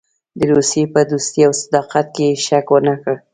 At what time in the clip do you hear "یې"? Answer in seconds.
2.29-2.35